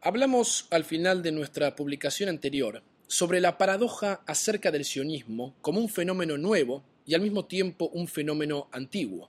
[0.00, 5.88] Hablamos al final de nuestra publicación anterior sobre la paradoja acerca del sionismo como un
[5.88, 9.28] fenómeno nuevo y al mismo tiempo un fenómeno antiguo.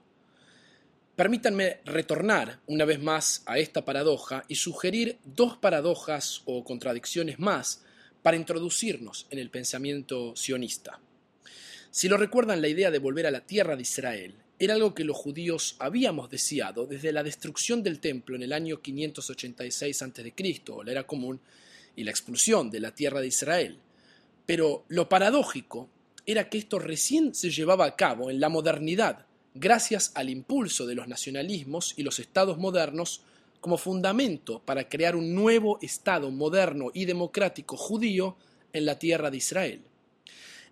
[1.16, 7.82] Permítanme retornar una vez más a esta paradoja y sugerir dos paradojas o contradicciones más
[8.22, 11.00] para introducirnos en el pensamiento sionista.
[11.90, 15.04] Si lo recuerdan, la idea de volver a la tierra de Israel era algo que
[15.04, 20.34] los judíos habíamos deseado desde la destrucción del templo en el año 586 a.C.,
[20.84, 21.40] la era común,
[21.96, 23.78] y la expulsión de la tierra de Israel.
[24.44, 25.88] Pero lo paradójico
[26.26, 30.94] era que esto recién se llevaba a cabo en la modernidad, gracias al impulso de
[30.94, 33.22] los nacionalismos y los estados modernos
[33.62, 38.36] como fundamento para crear un nuevo Estado moderno y democrático judío
[38.74, 39.80] en la tierra de Israel.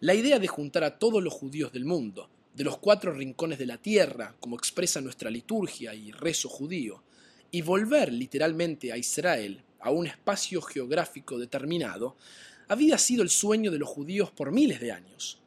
[0.01, 3.67] La idea de juntar a todos los judíos del mundo, de los cuatro rincones de
[3.67, 7.05] la tierra, como expresa nuestra liturgia y rezo judío,
[7.53, 12.17] y volver literalmente a Israel, a un espacio geográfico determinado,
[12.67, 15.39] había sido el sueño de los judíos por miles de años.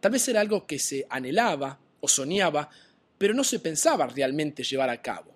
[0.00, 2.68] Tal vez era algo que se anhelaba o soñaba,
[3.16, 5.34] pero no se pensaba realmente llevar a cabo.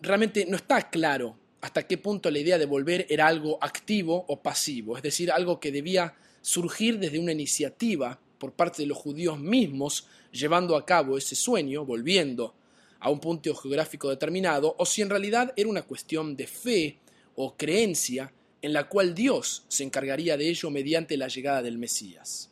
[0.00, 4.40] Realmente no está claro hasta qué punto la idea de volver era algo activo o
[4.40, 9.38] pasivo, es decir, algo que debía surgir desde una iniciativa por parte de los judíos
[9.38, 12.54] mismos llevando a cabo ese sueño, volviendo
[12.98, 16.98] a un punto geográfico determinado, o si en realidad era una cuestión de fe
[17.36, 18.32] o creencia
[18.62, 22.50] en la cual Dios se encargaría de ello mediante la llegada del Mesías.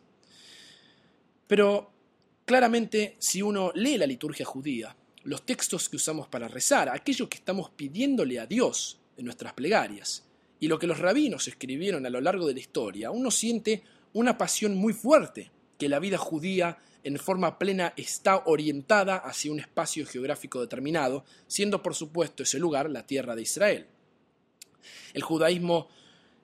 [1.47, 1.91] Pero
[2.45, 7.39] claramente, si uno lee la liturgia judía, los textos que usamos para rezar, aquello que
[7.39, 10.25] estamos pidiéndole a Dios en nuestras plegarias,
[10.61, 14.36] y lo que los rabinos escribieron a lo largo de la historia, uno siente una
[14.36, 20.05] pasión muy fuerte que la vida judía en forma plena está orientada hacia un espacio
[20.05, 23.87] geográfico determinado, siendo por supuesto ese lugar la tierra de Israel.
[25.15, 25.89] El judaísmo,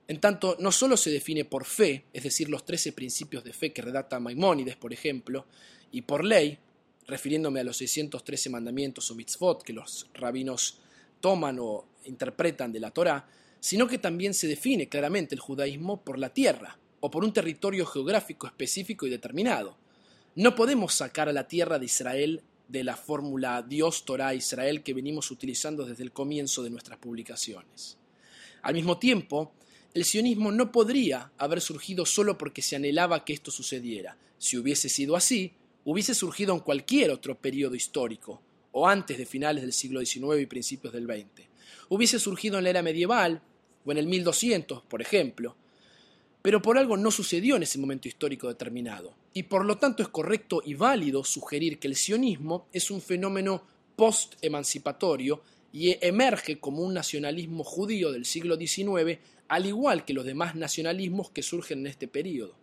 [0.07, 3.73] en tanto, no solo se define por fe, es decir, los trece principios de fe
[3.73, 5.47] que redacta Maimónides, por ejemplo,
[5.91, 6.59] y por ley,
[7.07, 10.81] refiriéndome a los 613 mandamientos o mitzvot que los rabinos
[11.21, 13.29] toman o interpretan de la Torá,
[13.61, 17.85] sino que también se define claramente el judaísmo por la tierra o por un territorio
[17.85, 19.77] geográfico específico y determinado.
[20.37, 24.95] No podemos sacar a la tierra de Israel de la fórmula Dios, Torah, Israel que
[24.95, 27.99] venimos utilizando desde el comienzo de nuestras publicaciones.
[28.63, 29.53] Al mismo tiempo,
[29.93, 34.17] el sionismo no podría haber surgido solo porque se anhelaba que esto sucediera.
[34.39, 35.53] Si hubiese sido así,
[35.85, 38.41] hubiese surgido en cualquier otro periodo histórico,
[38.73, 41.47] o antes de finales del siglo XIX y principios del XX.
[41.91, 43.43] Hubiese surgido en la era medieval,
[43.85, 45.55] o en el 1200, por ejemplo,
[46.45, 50.11] pero por algo no sucedió en ese momento histórico determinado, y por lo tanto es
[50.11, 53.63] correcto y válido sugerir que el sionismo es un fenómeno
[53.97, 55.41] post-emancipatorio
[55.73, 61.31] y emerge como un nacionalismo judío del siglo XIX, al igual que los demás nacionalismos
[61.31, 62.55] que surgen en este periodo.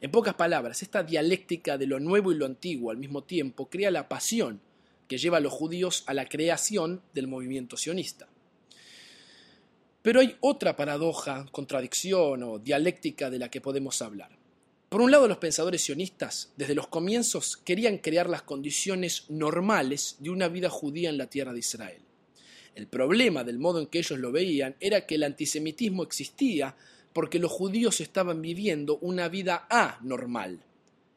[0.00, 3.90] En pocas palabras, esta dialéctica de lo nuevo y lo antiguo al mismo tiempo crea
[3.90, 4.60] la pasión
[5.08, 8.28] que lleva a los judíos a la creación del movimiento sionista.
[10.06, 14.30] Pero hay otra paradoja, contradicción o dialéctica de la que podemos hablar.
[14.88, 20.30] Por un lado, los pensadores sionistas, desde los comienzos, querían crear las condiciones normales de
[20.30, 22.02] una vida judía en la tierra de Israel.
[22.76, 26.76] El problema del modo en que ellos lo veían era que el antisemitismo existía
[27.12, 30.60] porque los judíos estaban viviendo una vida anormal.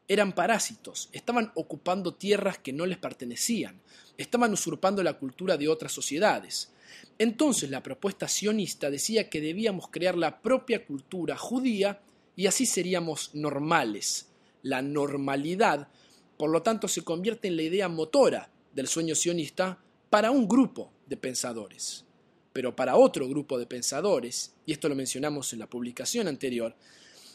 [0.08, 3.80] Eran parásitos, estaban ocupando tierras que no les pertenecían,
[4.18, 6.72] estaban usurpando la cultura de otras sociedades.
[7.18, 12.00] Entonces la propuesta sionista decía que debíamos crear la propia cultura judía
[12.36, 14.28] y así seríamos normales.
[14.62, 15.88] La normalidad,
[16.36, 20.90] por lo tanto, se convierte en la idea motora del sueño sionista para un grupo
[21.06, 22.04] de pensadores.
[22.52, 26.74] Pero para otro grupo de pensadores, y esto lo mencionamos en la publicación anterior,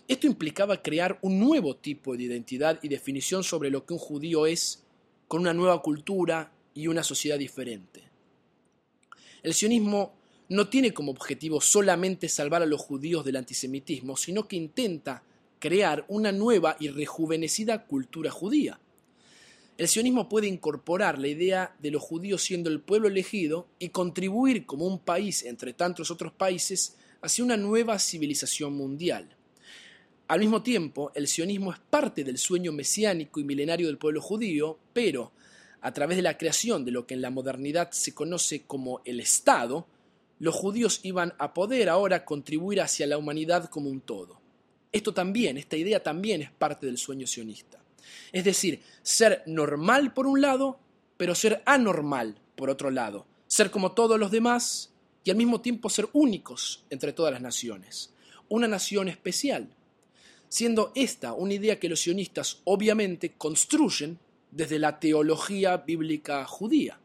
[0.07, 4.45] esto implicaba crear un nuevo tipo de identidad y definición sobre lo que un judío
[4.45, 4.83] es,
[5.27, 8.03] con una nueva cultura y una sociedad diferente.
[9.45, 10.16] El sionismo
[10.50, 15.21] no tiene como objetivo solamente salvar a los judíos del antisemitismo, sino que intenta
[15.59, 18.80] crear una nueva y rejuvenecida cultura judía.
[19.77, 24.65] El sionismo puede incorporar la idea de los judíos siendo el pueblo elegido y contribuir
[24.65, 29.30] como un país entre tantos otros países hacia una nueva civilización mundial.
[30.27, 34.80] Al mismo tiempo, el sionismo es parte del sueño mesiánico y milenario del pueblo judío,
[34.92, 35.33] pero
[35.85, 39.19] a través de la creación de lo que en la modernidad se conoce como el
[39.19, 39.85] Estado,
[40.39, 44.41] los judíos iban a poder ahora contribuir hacia la humanidad como un todo.
[44.91, 47.83] Esto también, esta idea también es parte del sueño sionista.
[48.31, 50.79] Es decir, ser normal por un lado,
[51.17, 53.27] pero ser anormal por otro lado.
[53.45, 54.91] Ser como todos los demás,
[55.23, 58.11] y al mismo tiempo ser únicos entre todas las naciones,
[58.49, 59.69] una nación especial,
[60.49, 64.17] siendo esta una idea que los sionistas obviamente construyen
[64.56, 66.98] desde la teología bíblica judía.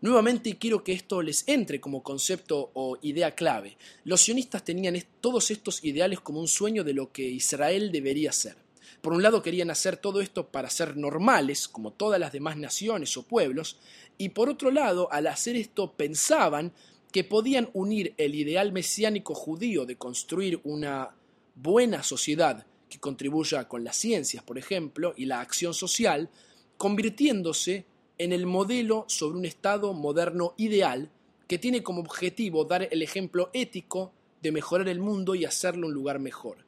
[0.00, 3.76] Nuevamente quiero que esto les entre como concepto o idea clave.
[4.04, 8.56] Los sionistas tenían todos estos ideales como un sueño de lo que Israel debería ser.
[9.02, 13.16] Por un lado querían hacer todo esto para ser normales, como todas las demás naciones
[13.16, 13.78] o pueblos,
[14.16, 16.72] y por otro lado, al hacer esto pensaban
[17.12, 21.14] que podían unir el ideal mesiánico judío de construir una
[21.54, 26.30] buena sociedad que contribuya con las ciencias, por ejemplo, y la acción social,
[26.76, 27.84] convirtiéndose
[28.18, 31.10] en el modelo sobre un Estado moderno ideal
[31.46, 34.12] que tiene como objetivo dar el ejemplo ético
[34.42, 36.58] de mejorar el mundo y hacerlo un lugar mejor.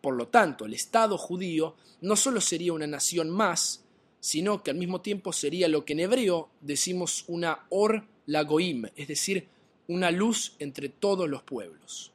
[0.00, 3.84] Por lo tanto, el Estado judío no solo sería una nación más,
[4.20, 9.08] sino que al mismo tiempo sería lo que en hebreo decimos una or lagoim, es
[9.08, 9.48] decir,
[9.88, 12.13] una luz entre todos los pueblos.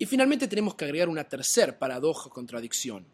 [0.00, 3.04] Y finalmente tenemos que agregar una tercera paradoja o contradicción.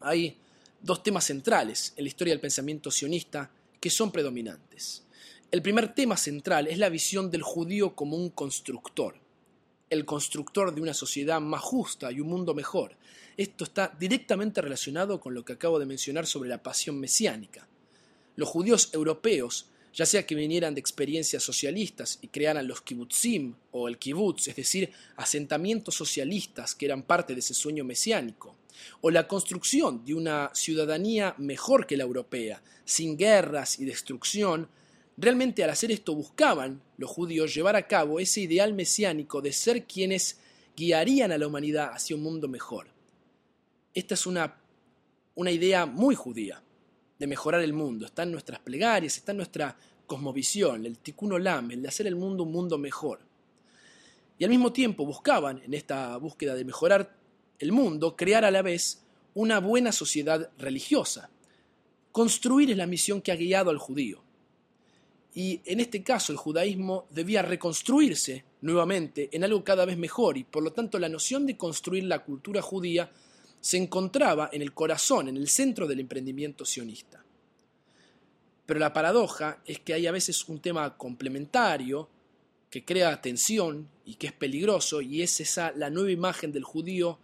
[0.00, 0.38] Hay
[0.80, 5.04] dos temas centrales en la historia del pensamiento sionista que son predominantes.
[5.50, 9.16] El primer tema central es la visión del judío como un constructor,
[9.90, 12.96] el constructor de una sociedad más justa y un mundo mejor.
[13.36, 17.68] Esto está directamente relacionado con lo que acabo de mencionar sobre la pasión mesiánica.
[18.36, 23.88] Los judíos europeos, ya sea que vinieran de experiencias socialistas y crearan los kibbutzim o
[23.88, 28.56] el kibbutz, es decir, asentamientos socialistas que eran parte de ese sueño mesiánico,
[29.00, 34.68] o la construcción de una ciudadanía mejor que la europea, sin guerras y destrucción,
[35.16, 39.84] realmente al hacer esto buscaban los judíos llevar a cabo ese ideal mesiánico de ser
[39.84, 40.38] quienes
[40.76, 42.88] guiarían a la humanidad hacia un mundo mejor.
[43.92, 44.56] Esta es una,
[45.34, 46.62] una idea muy judía
[47.20, 49.76] de mejorar el mundo, está en nuestras plegarias, está en nuestra
[50.06, 53.20] cosmovisión, el tikkun olam, el de hacer el mundo un mundo mejor.
[54.38, 57.14] Y al mismo tiempo buscaban, en esta búsqueda de mejorar
[57.58, 59.02] el mundo, crear a la vez
[59.34, 61.28] una buena sociedad religiosa.
[62.10, 64.22] Construir es la misión que ha guiado al judío.
[65.34, 70.44] Y en este caso el judaísmo debía reconstruirse nuevamente en algo cada vez mejor y
[70.44, 73.10] por lo tanto la noción de construir la cultura judía
[73.60, 77.22] se encontraba en el corazón, en el centro del emprendimiento sionista.
[78.66, 82.08] Pero la paradoja es que hay a veces un tema complementario
[82.70, 87.18] que crea tensión y que es peligroso y es esa la nueva imagen del judío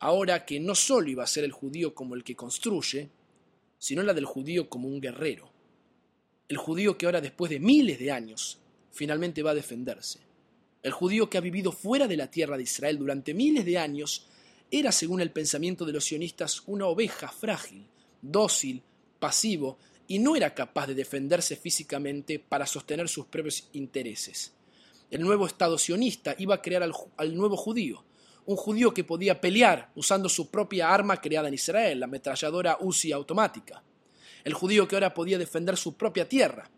[0.00, 3.08] ahora que no solo iba a ser el judío como el que construye,
[3.78, 5.50] sino la del judío como un guerrero.
[6.48, 8.58] El judío que ahora después de miles de años
[8.90, 10.18] finalmente va a defenderse.
[10.82, 14.26] El judío que ha vivido fuera de la tierra de Israel durante miles de años
[14.70, 17.86] era, según el pensamiento de los sionistas, una oveja frágil,
[18.22, 18.82] dócil,
[19.18, 24.52] pasivo, y no era capaz de defenderse físicamente para sostener sus propios intereses.
[25.10, 28.04] El nuevo Estado sionista iba a crear al, nuevo judío,
[28.46, 33.12] un judío que podía pelear usando su propia arma creada en Israel, la ametralladora Uzi
[33.12, 33.82] automática.
[34.44, 36.70] El judío que ahora podía defender su propia tierra.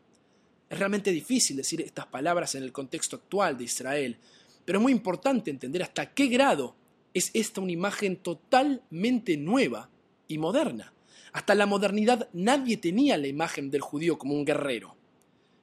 [0.69, 4.17] Es realmente difícil decir estas palabras en el contexto actual de Israel,
[4.65, 6.75] pero es muy importante entender hasta qué grado
[7.15, 9.91] es esta una imagen totalmente nueva
[10.29, 10.93] y moderna.
[11.33, 14.97] Hasta la modernidad nadie tenía la imagen del judío como un guerrero.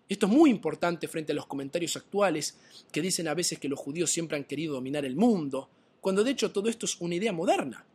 [0.07, 2.57] Esto es muy importante frente a los comentarios actuales
[2.92, 5.70] que dicen a veces que los judíos siempre han querido dominar el mundo,
[6.01, 7.86] cuando de hecho todo esto es una idea moderna.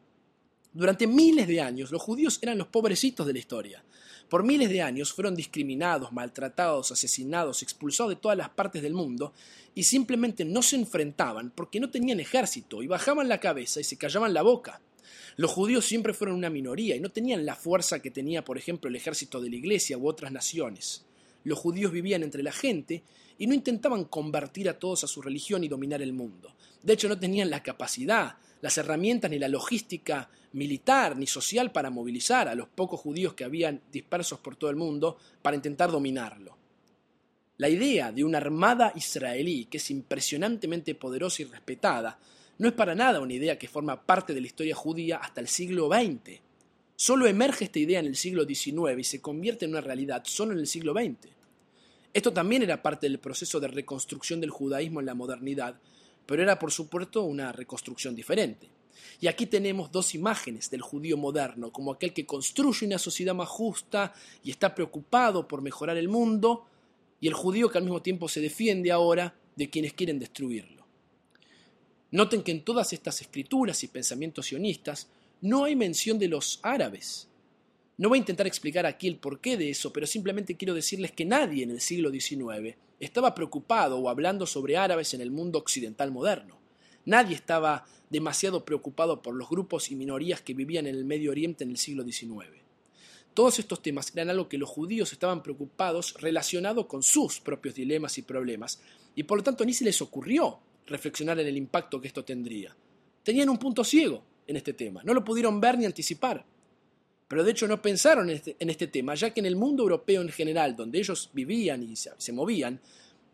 [0.73, 3.85] Durante miles de años los judíos eran los pobrecitos de la historia.
[4.29, 9.33] Por miles de años fueron discriminados, maltratados, asesinados, expulsados de todas las partes del mundo
[9.75, 13.99] y simplemente no se enfrentaban porque no tenían ejército y bajaban la cabeza y se
[13.99, 14.81] callaban la boca.
[15.37, 18.89] Los judíos siempre fueron una minoría y no tenían la fuerza que tenía, por ejemplo,
[18.89, 21.05] el ejército de la iglesia u otras naciones.
[21.43, 23.03] Los judíos vivían entre la gente
[23.37, 26.55] y no intentaban convertir a todos a su religión y dominar el mundo.
[26.83, 31.91] De hecho, no tenían la capacidad, las herramientas ni la logística militar ni social para
[31.91, 36.57] movilizar a los pocos judíos que habían dispersos por todo el mundo para intentar dominarlo.
[37.59, 42.19] La idea de una armada israelí que es impresionantemente poderosa y respetada
[42.57, 45.49] no es para nada una idea que forma parte de la historia judía hasta el
[45.49, 46.41] siglo XX.
[46.97, 50.53] Solo emerge esta idea en el siglo XIX y se convierte en una realidad solo
[50.53, 51.29] en el siglo XX.
[52.15, 55.79] Esto también era parte del proceso de reconstrucción del judaísmo en la modernidad,
[56.27, 58.69] pero era por supuesto una reconstrucción diferente.
[59.21, 63.49] Y aquí tenemos dos imágenes del judío moderno, como aquel que construye una sociedad más
[63.49, 64.13] justa
[64.43, 66.67] y está preocupado por mejorar el mundo,
[67.21, 70.85] y el judío que al mismo tiempo se defiende ahora de quienes quieren destruirlo.
[72.11, 75.09] Noten que en todas estas escrituras y pensamientos sionistas
[75.41, 77.29] no hay mención de los árabes.
[77.97, 81.25] No voy a intentar explicar aquí el porqué de eso, pero simplemente quiero decirles que
[81.25, 86.11] nadie en el siglo XIX estaba preocupado o hablando sobre árabes en el mundo occidental
[86.11, 86.59] moderno.
[87.05, 91.63] Nadie estaba demasiado preocupado por los grupos y minorías que vivían en el Medio Oriente
[91.63, 92.49] en el siglo XIX.
[93.33, 98.19] Todos estos temas eran algo que los judíos estaban preocupados relacionado con sus propios dilemas
[98.19, 98.81] y problemas,
[99.15, 102.75] y por lo tanto ni se les ocurrió reflexionar en el impacto que esto tendría.
[103.23, 106.45] Tenían un punto ciego en este tema, no lo pudieron ver ni anticipar
[107.35, 110.23] pero de hecho no pensaron este, en este, tema, ya que en el mundo europeo
[110.23, 112.81] en general, donde ellos vivían y se, movían,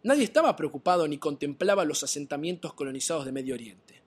[0.04, 4.00] nadie estaba preocupado ni contemplaba los asentamientos colonizados de Medio Oriente.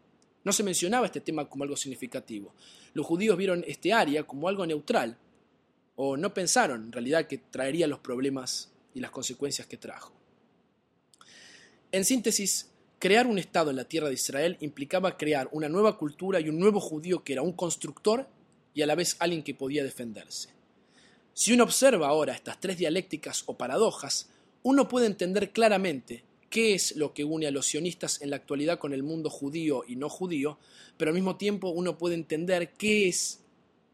[0.43, 2.55] No se mencionaba este tema como algo significativo.
[2.95, 5.15] Los judíos vieron este área como algo neutral,
[5.95, 10.11] o no pensaron en realidad que traería los problemas y las consecuencias que trajo.
[11.91, 16.39] En síntesis, crear un Estado en la tierra de Israel implicaba crear una nueva cultura
[16.39, 18.27] y un nuevo judío que era un constructor
[18.73, 20.49] y a la vez alguien que podía defenderse.
[21.33, 24.29] Si uno observa ahora estas tres dialécticas o paradojas,
[24.61, 28.77] uno puede entender claramente qué es lo que une a los sionistas en la actualidad
[28.77, 30.59] con el mundo judío y no judío,
[30.97, 33.39] pero al mismo tiempo uno puede entender qué es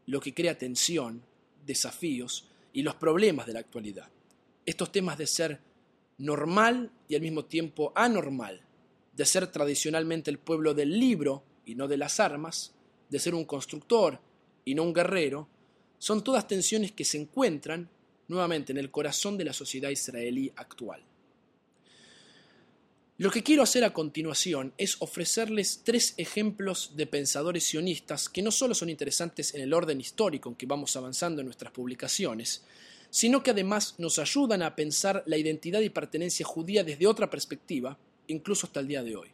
[0.06, 1.22] lo que crea tensión,
[1.64, 4.08] desafíos y los problemas de la actualidad.
[4.66, 5.60] Estos temas de ser
[6.18, 8.60] normal y al mismo tiempo anormal,
[9.16, 12.74] de ser tradicionalmente el pueblo del libro y no de las armas,
[13.08, 14.20] de ser un constructor
[14.64, 15.48] y no un guerrero,
[15.98, 17.88] son todas tensiones que se encuentran
[18.28, 21.04] nuevamente en el corazón de la sociedad israelí actual.
[23.18, 28.50] Lo que quiero hacer a continuación es ofrecerles tres ejemplos de pensadores sionistas que no
[28.50, 32.64] solo son interesantes en el orden histórico en que vamos avanzando en nuestras publicaciones,
[33.10, 37.98] sino que además nos ayudan a pensar la identidad y pertenencia judía desde otra perspectiva,
[38.28, 39.28] incluso hasta el día de hoy.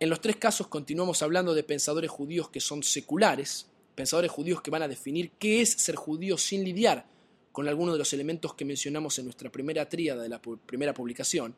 [0.00, 4.70] En los tres casos continuamos hablando de pensadores judíos que son seculares, pensadores judíos que
[4.70, 7.06] van a definir qué es ser judío sin lidiar
[7.52, 11.54] con algunos de los elementos que mencionamos en nuestra primera tríada de la primera publicación.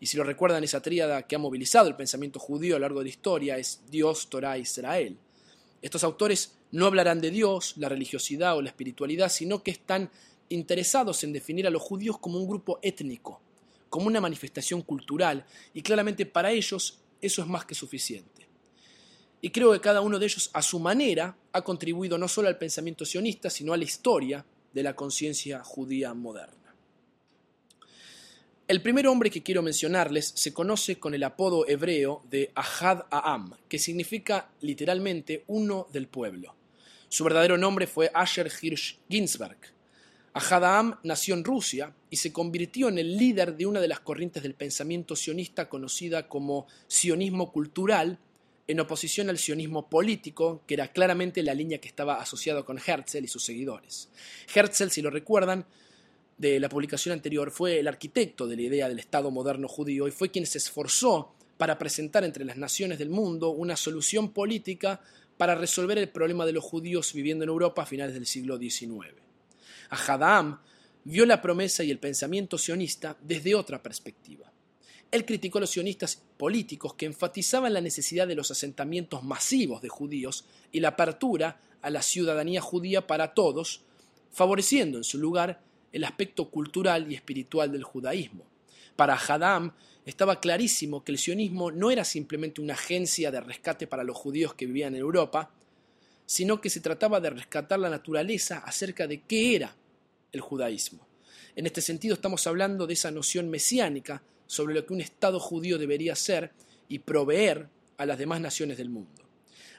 [0.00, 2.98] Y si lo recuerdan, esa tríada que ha movilizado el pensamiento judío a lo largo
[2.98, 5.16] de la historia es Dios, Torah, Israel.
[5.80, 10.10] Estos autores no hablarán de Dios, la religiosidad o la espiritualidad, sino que están
[10.48, 13.40] interesados en definir a los judíos como un grupo étnico,
[13.88, 18.51] como una manifestación cultural, y claramente para ellos eso es más que suficiente.
[19.44, 22.58] Y creo que cada uno de ellos, a su manera, ha contribuido no solo al
[22.58, 26.76] pensamiento sionista, sino a la historia de la conciencia judía moderna.
[28.68, 33.52] El primer hombre que quiero mencionarles se conoce con el apodo hebreo de Ahad Aam,
[33.68, 36.54] que significa literalmente uno del pueblo.
[37.08, 39.58] Su verdadero nombre fue Asher Hirsch Ginsberg.
[40.34, 44.00] Ahad Aam nació en Rusia y se convirtió en el líder de una de las
[44.00, 48.20] corrientes del pensamiento sionista conocida como sionismo cultural
[48.72, 53.24] en oposición al sionismo político, que era claramente la línea que estaba asociada con Herzl
[53.24, 54.08] y sus seguidores.
[54.54, 55.66] Herzl, si lo recuerdan,
[56.38, 60.10] de la publicación anterior, fue el arquitecto de la idea del Estado moderno judío y
[60.10, 65.00] fue quien se esforzó para presentar entre las naciones del mundo una solución política
[65.36, 69.14] para resolver el problema de los judíos viviendo en Europa a finales del siglo XIX.
[69.90, 70.60] Ahadam
[71.04, 74.51] vio la promesa y el pensamiento sionista desde otra perspectiva.
[75.12, 79.90] Él criticó a los sionistas políticos que enfatizaban la necesidad de los asentamientos masivos de
[79.90, 83.82] judíos y la apertura a la ciudadanía judía para todos,
[84.32, 85.60] favoreciendo en su lugar
[85.92, 88.46] el aspecto cultural y espiritual del judaísmo.
[88.96, 89.74] Para Haddam
[90.06, 94.54] estaba clarísimo que el sionismo no era simplemente una agencia de rescate para los judíos
[94.54, 95.50] que vivían en Europa,
[96.24, 99.76] sino que se trataba de rescatar la naturaleza acerca de qué era
[100.32, 101.06] el judaísmo.
[101.54, 105.78] En este sentido estamos hablando de esa noción mesiánica sobre lo que un Estado judío
[105.78, 106.52] debería ser
[106.86, 109.22] y proveer a las demás naciones del mundo.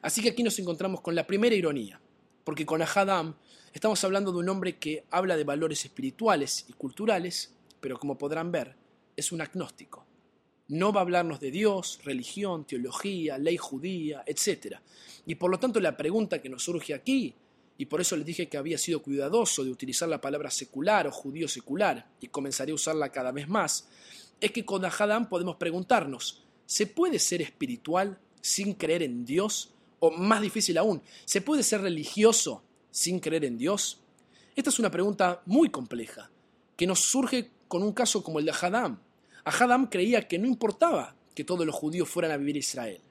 [0.02, 2.02] Así que aquí nos encontramos con la primera ironía,
[2.44, 3.36] porque con Ahadam
[3.72, 8.52] estamos hablando de un hombre que habla de valores espirituales y culturales, pero como podrán
[8.52, 8.76] ver,
[9.16, 10.08] es un agnóstico.
[10.70, 14.78] No va a hablarnos de Dios, religión, teología, ley judía, etc.
[15.28, 17.36] Y por lo tanto la pregunta que nos surge aquí,
[17.78, 21.12] y por eso les dije que había sido cuidadoso de utilizar la palabra secular o
[21.12, 23.88] judío secular, y comenzaré a usarla cada vez más,
[24.44, 29.72] es que con Ahadam podemos preguntarnos, ¿se puede ser espiritual sin creer en Dios?
[30.00, 34.02] O más difícil aún, ¿se puede ser religioso sin creer en Dios?
[34.54, 36.30] Esta es una pregunta muy compleja,
[36.76, 39.00] que nos surge con un caso como el de Ahadam.
[39.46, 43.02] Ahadam creía que no importaba que todos los judíos fueran a vivir a Israel.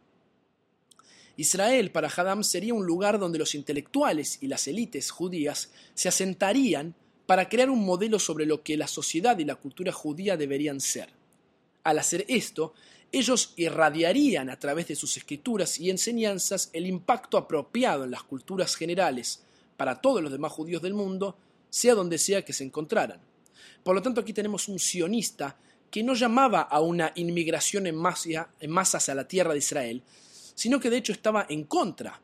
[1.38, 6.94] Israel para Ahadam sería un lugar donde los intelectuales y las élites judías se asentarían
[7.24, 11.21] para crear un modelo sobre lo que la sociedad y la cultura judía deberían ser.
[11.84, 12.74] Al hacer esto,
[13.12, 18.74] ellos irradiarían a través de sus escrituras y enseñanzas el impacto apropiado en las culturas
[18.74, 19.42] generales
[19.76, 21.36] para todos los demás judíos del mundo,
[21.68, 23.20] sea donde sea que se encontraran.
[23.82, 25.56] Por lo tanto, aquí tenemos un sionista
[25.90, 28.00] que no llamaba a una inmigración en,
[28.60, 30.02] en masas a la tierra de Israel,
[30.54, 32.20] sino que de hecho estaba en contra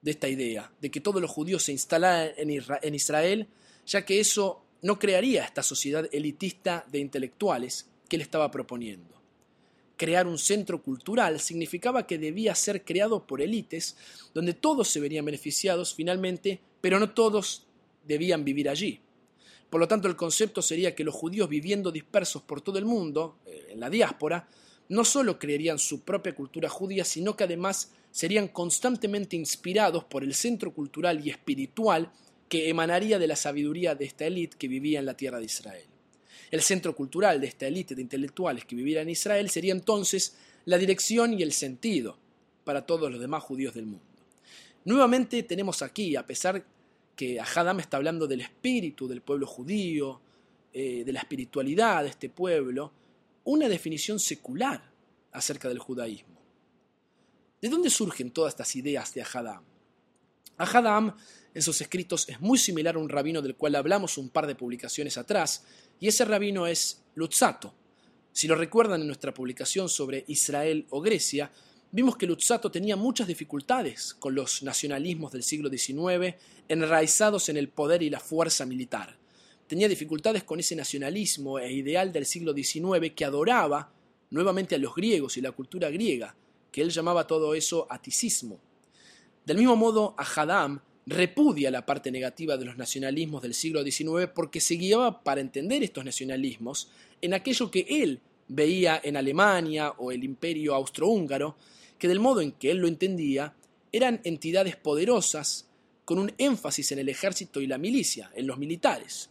[0.00, 3.46] de esta idea, de que todos los judíos se instalaran en Israel,
[3.86, 9.22] ya que eso no crearía esta sociedad elitista de intelectuales que él estaba proponiendo.
[9.96, 13.96] Crear un centro cultural significaba que debía ser creado por élites,
[14.34, 17.66] donde todos se verían beneficiados finalmente, pero no todos
[18.06, 19.00] debían vivir allí.
[19.70, 23.38] Por lo tanto, el concepto sería que los judíos viviendo dispersos por todo el mundo,
[23.46, 24.46] eh, en la diáspora,
[24.90, 30.34] no solo creerían su propia cultura judía, sino que además serían constantemente inspirados por el
[30.34, 32.12] centro cultural y espiritual
[32.46, 35.91] que emanaría de la sabiduría de esta élite que vivía en la tierra de Israel.
[36.52, 40.76] El centro cultural de esta élite de intelectuales que viviera en Israel sería entonces la
[40.76, 42.18] dirección y el sentido
[42.62, 44.04] para todos los demás judíos del mundo.
[44.84, 46.62] Nuevamente tenemos aquí, a pesar
[47.16, 50.20] que Ahadam está hablando del espíritu del pueblo judío,
[50.74, 52.92] eh, de la espiritualidad de este pueblo,
[53.44, 54.92] una definición secular
[55.32, 56.38] acerca del judaísmo.
[57.62, 59.64] ¿De dónde surgen todas estas ideas de Ahadam?
[60.58, 61.16] Ahadam
[61.54, 64.54] en sus escritos es muy similar a un rabino del cual hablamos un par de
[64.54, 65.64] publicaciones atrás,
[66.02, 67.72] y ese rabino es Lutzato.
[68.32, 71.52] Si lo recuerdan en nuestra publicación sobre Israel o Grecia,
[71.92, 76.34] vimos que Lutzato tenía muchas dificultades con los nacionalismos del siglo XIX
[76.66, 79.16] enraizados en el poder y la fuerza militar.
[79.68, 83.92] Tenía dificultades con ese nacionalismo e ideal del siglo XIX que adoraba
[84.30, 86.34] nuevamente a los griegos y la cultura griega,
[86.72, 88.58] que él llamaba todo eso aticismo.
[89.46, 94.60] Del mismo modo, Ahadam repudia la parte negativa de los nacionalismos del siglo XIX porque
[94.60, 96.90] se guiaba para entender estos nacionalismos
[97.20, 101.56] en aquello que él veía en Alemania o el imperio austrohúngaro,
[101.98, 103.54] que del modo en que él lo entendía,
[103.92, 105.68] eran entidades poderosas
[106.04, 109.30] con un énfasis en el ejército y la milicia, en los militares.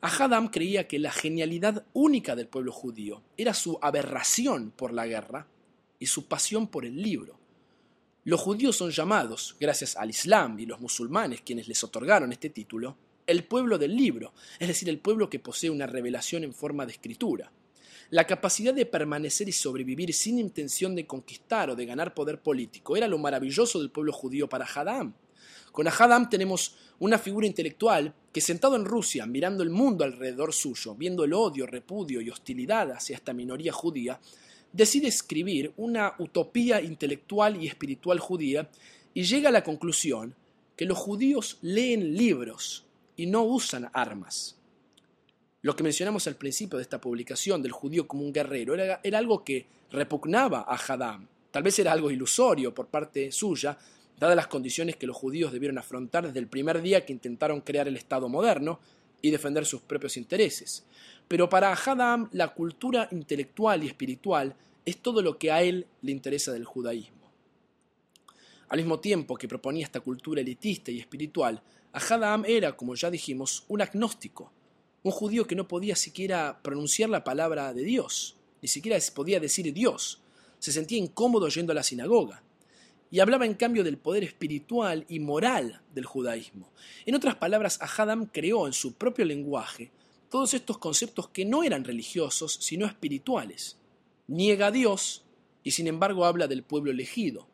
[0.00, 5.48] Ahadam creía que la genialidad única del pueblo judío era su aberración por la guerra
[5.98, 7.35] y su pasión por el libro.
[8.26, 12.96] Los judíos son llamados, gracias al Islam y los musulmanes quienes les otorgaron este título,
[13.24, 16.90] el pueblo del libro, es decir, el pueblo que posee una revelación en forma de
[16.90, 17.52] escritura.
[18.10, 22.96] La capacidad de permanecer y sobrevivir sin intención de conquistar o de ganar poder político
[22.96, 25.14] era lo maravilloso del pueblo judío para Hadam.
[25.70, 30.96] Con Hadam tenemos una figura intelectual que sentado en Rusia, mirando el mundo alrededor suyo,
[30.96, 34.18] viendo el odio, repudio y hostilidad hacia esta minoría judía,
[34.76, 38.68] decide escribir una utopía intelectual y espiritual judía
[39.14, 40.34] y llega a la conclusión
[40.76, 42.84] que los judíos leen libros
[43.16, 44.58] y no usan armas.
[45.62, 49.42] Lo que mencionamos al principio de esta publicación del judío como un guerrero era, algo
[49.42, 51.26] que repugnaba a Hadam.
[51.50, 53.78] Tal vez era algo ilusorio por parte suya,
[54.20, 57.88] dadas las condiciones que los judíos debieron afrontar desde el primer día que intentaron crear
[57.88, 58.78] el Estado moderno
[59.22, 60.84] y defender sus propios intereses.
[61.26, 64.54] Pero para Hadam la cultura intelectual y espiritual
[64.86, 67.16] es todo lo que a él le interesa del judaísmo.
[68.68, 73.64] Al mismo tiempo que proponía esta cultura elitista y espiritual, Ahadam era, como ya dijimos,
[73.68, 74.52] un agnóstico,
[75.02, 79.72] un judío que no podía siquiera pronunciar la palabra de Dios, ni siquiera podía decir
[79.72, 80.20] Dios,
[80.58, 82.42] se sentía incómodo yendo a la sinagoga,
[83.10, 86.70] y hablaba en cambio del poder espiritual y moral del judaísmo.
[87.06, 89.90] En otras palabras, Ahadam creó en su propio lenguaje
[90.28, 93.78] todos estos conceptos que no eran religiosos, sino espirituales,
[94.28, 95.24] niega a Dios
[95.62, 97.46] y sin embargo habla del pueblo elegido.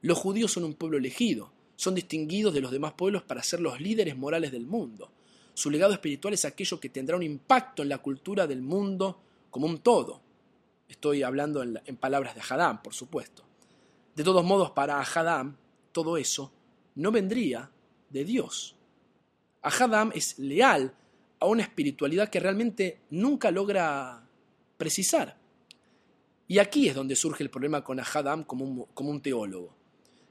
[0.00, 3.80] Los judíos son un pueblo elegido, son distinguidos de los demás pueblos para ser los
[3.80, 5.10] líderes morales del mundo.
[5.54, 9.66] Su legado espiritual es aquello que tendrá un impacto en la cultura del mundo como
[9.66, 10.20] un todo.
[10.88, 13.42] Estoy hablando en, palabras de Hadam, por supuesto.
[14.14, 15.56] De todos modos, para Hadam,
[15.92, 16.52] todo eso
[16.94, 17.70] no vendría
[18.10, 18.76] de Dios.
[19.62, 20.94] Hadam es leal
[21.38, 24.26] a una espiritualidad que realmente nunca logra
[24.76, 25.41] precisar.
[26.52, 29.74] Y aquí es donde surge el problema con Ahadam como un, como un teólogo.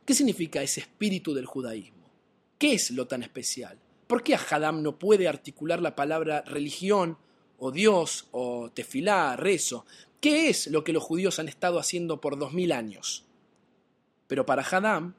[0.05, 2.11] ¿Qué significa ese espíritu del judaísmo?
[2.59, 3.79] ¿Qué es lo tan especial?
[4.05, 7.17] ¿Por qué Ahadam no puede articular la palabra religión
[7.57, 9.87] o Dios o tefilá, rezo?
[10.19, 13.25] ¿Qué es lo que los judíos han estado haciendo por dos mil años?
[14.27, 15.15] Pero para Hadam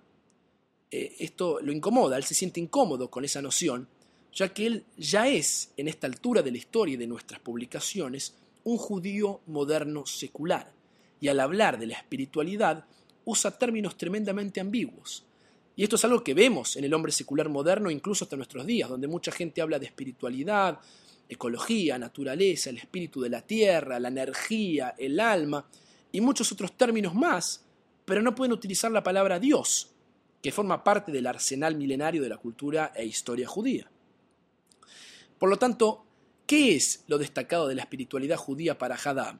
[0.88, 3.88] eh, esto lo incomoda, él se siente incómodo con esa noción,
[4.32, 8.36] ya que él ya es, en esta altura de la historia y de nuestras publicaciones,
[8.62, 10.80] un judío moderno secular
[11.22, 12.84] y al hablar de la espiritualidad
[13.24, 15.24] usa términos tremendamente ambiguos.
[15.76, 18.88] Y esto es algo que vemos en el hombre secular moderno incluso hasta nuestros días,
[18.88, 20.80] donde mucha gente habla de espiritualidad,
[21.28, 25.64] ecología, naturaleza, el espíritu de la tierra, la energía, el alma
[26.10, 27.64] y muchos otros términos más,
[28.04, 29.90] pero no pueden utilizar la palabra Dios.
[30.42, 33.88] que forma parte del arsenal milenario de la cultura e historia judía.
[35.38, 36.04] Por lo tanto,
[36.48, 39.38] ¿qué es lo destacado de la espiritualidad judía para Hadam?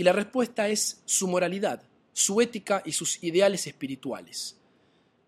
[0.00, 1.82] Y la respuesta es su moralidad,
[2.14, 4.56] su ética y sus ideales espirituales.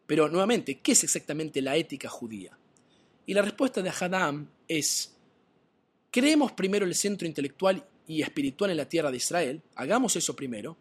[0.07, 2.57] Pero nuevamente, ¿qué es exactamente la ética judía?
[3.27, 5.15] Y la respuesta de Hadam es,
[6.11, 10.79] creemos primero el centro intelectual y espiritual en la tierra de Israel, hagamos eso primero,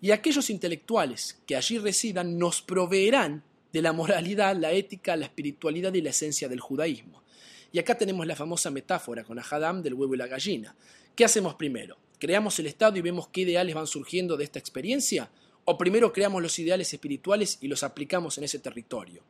[0.00, 5.92] y aquellos intelectuales que allí residan nos proveerán de la moralidad, la ética, la espiritualidad
[5.94, 7.24] y la esencia del judaísmo.
[7.72, 10.76] Y acá tenemos la famosa metáfora con Hadam del huevo y la gallina.
[11.16, 11.98] ¿Qué hacemos primero?
[12.22, 15.28] ¿Creamos el Estado y vemos qué ideales van surgiendo de esta experiencia?
[15.64, 19.24] ¿O primero creamos los ideales espirituales y los aplicamos en ese territorio?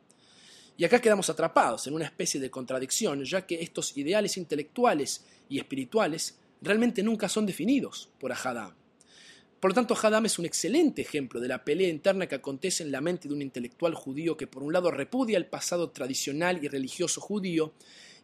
[0.77, 5.57] Y acá quedamos atrapados en una especie de contradicción, ya que estos ideales intelectuales y
[5.57, 8.75] espirituales realmente nunca son definidos por Hadam.
[9.59, 12.91] Por lo tanto, Hadam es un excelente ejemplo de la pelea interna que acontece en
[12.91, 16.67] la mente de un intelectual judío que por un lado repudia el pasado tradicional y
[16.67, 17.73] religioso judío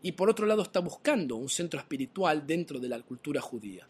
[0.03, 3.89] y por otro lado está buscando un centro espiritual dentro de la cultura judía.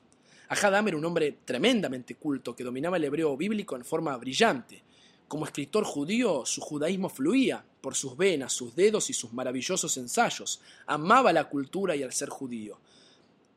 [0.55, 4.81] Hadam era un hombre tremendamente culto que dominaba el hebreo bíblico en forma brillante.
[5.27, 10.59] Como escritor judío, su judaísmo fluía por sus venas, sus dedos y sus maravillosos ensayos.
[10.87, 12.79] Amaba la cultura y el ser judío.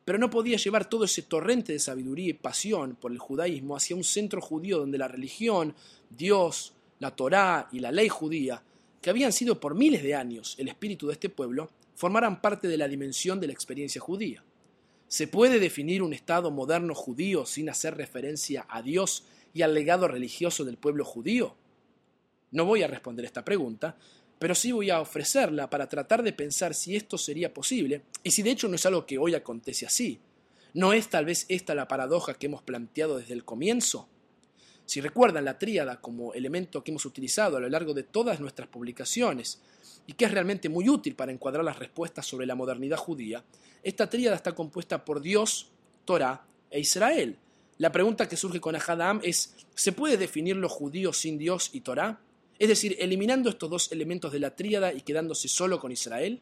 [0.05, 3.97] Pero no podía llevar todo ese torrente de sabiduría y pasión por el judaísmo hacia
[3.97, 5.75] un centro judío donde la religión,
[6.11, 8.63] Dios, la Torá y la ley judía,
[9.01, 12.77] que habían sido por miles de años el espíritu de este pueblo, formaran parte de
[12.77, 14.45] la dimensión de la experiencia judía.
[15.13, 20.09] ¿Se puede definir un Estado moderno judío sin hacer referencia a Dios y al legado
[20.09, 21.55] religioso del pueblo judío?
[22.51, 23.99] No voy a responder esta pregunta,
[24.39, 28.43] pero sí voy a ofrecerla para tratar de pensar si esto sería posible y si
[28.43, 30.19] de hecho no es algo que hoy acontece así.
[30.73, 34.09] ¿No es tal vez esta la paradoja que hemos planteado desde el comienzo?
[34.87, 38.69] Si recuerdan la tríada como elemento que hemos utilizado a lo largo de todas nuestras
[38.69, 39.61] publicaciones
[40.07, 43.45] y que es realmente muy útil para encuadrar las respuestas sobre la modernidad judía,
[43.83, 45.71] esta tríada está compuesta por Dios,
[46.05, 47.37] Torah e Israel.
[47.79, 51.81] La pregunta que surge con Ahadam es, ¿se puede definir lo judío sin Dios y
[51.81, 52.21] Torah?
[52.59, 56.41] Es decir, eliminando estos dos elementos de la tríada y quedándose solo con Israel.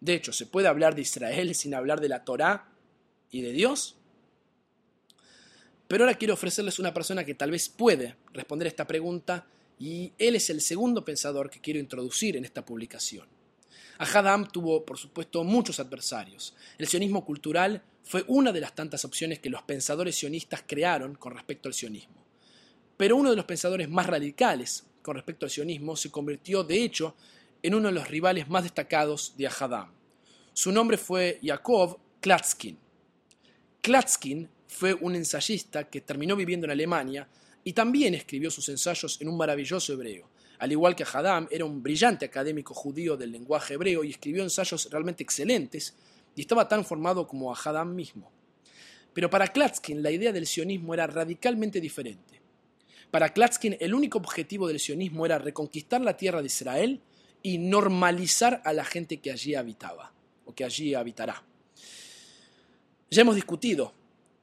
[0.00, 2.68] De hecho, ¿se puede hablar de Israel sin hablar de la Torah
[3.30, 3.96] y de Dios?
[5.88, 9.46] Pero ahora quiero ofrecerles una persona que tal vez puede responder esta pregunta
[9.78, 13.35] y él es el segundo pensador que quiero introducir en esta publicación.
[13.98, 16.54] Ahadam tuvo, por supuesto, muchos adversarios.
[16.78, 21.34] El sionismo cultural fue una de las tantas opciones que los pensadores sionistas crearon con
[21.34, 22.24] respecto al sionismo.
[22.96, 27.14] Pero uno de los pensadores más radicales con respecto al sionismo se convirtió, de hecho,
[27.62, 29.92] en uno de los rivales más destacados de Ahadam.
[30.52, 32.78] Su nombre fue Yakov Klatskin.
[33.80, 37.28] Klatskin fue un ensayista que terminó viviendo en Alemania
[37.64, 40.28] y también escribió sus ensayos en un maravilloso hebreo.
[40.58, 44.88] Al igual que Hadam, era un brillante académico judío del lenguaje hebreo y escribió ensayos
[44.90, 45.94] realmente excelentes
[46.34, 48.30] y estaba tan formado como Hadam mismo.
[49.12, 52.40] Pero para Klatskin la idea del sionismo era radicalmente diferente.
[53.10, 57.00] Para Klatskin el único objetivo del sionismo era reconquistar la tierra de Israel
[57.42, 60.12] y normalizar a la gente que allí habitaba
[60.44, 61.42] o que allí habitará.
[63.10, 63.92] Ya hemos discutido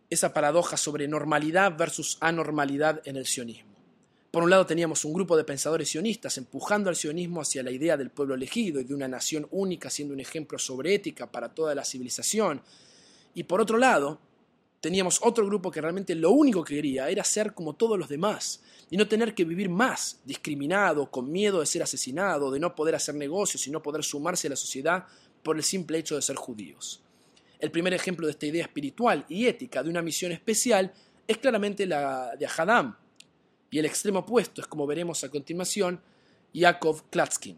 [0.09, 3.72] esa paradoja sobre normalidad versus anormalidad en el sionismo.
[4.33, 7.97] Por un lado teníamos un grupo de pensadores sionistas empujando al sionismo hacia la idea
[7.97, 11.75] del pueblo elegido y de una nación única siendo un ejemplo sobre ética para toda
[11.75, 12.59] la civilización.
[13.35, 14.19] Y por otro lado,
[14.81, 18.63] teníamos otro grupo que realmente lo único que quería era ser como todos los demás
[18.89, 22.95] y no tener que vivir más discriminado, con miedo de ser asesinado, de no poder
[22.95, 25.05] hacer negocios y no poder sumarse a la sociedad
[25.43, 27.03] por el simple hecho de ser judíos.
[27.59, 30.91] El primer ejemplo de esta idea espiritual y ética de una misión especial
[31.27, 32.95] es claramente la de Ahadam,
[33.73, 35.99] y el extremo opuesto es, como veremos a continuación,
[36.53, 37.57] Yakov Klatskin.